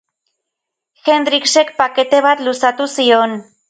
[1.11, 3.43] Hendricksek pakete bat luzatu zion.